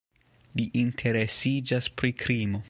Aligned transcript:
Li 0.61 0.65
interesiĝas 0.83 1.91
pri 2.01 2.13
krimo. 2.25 2.59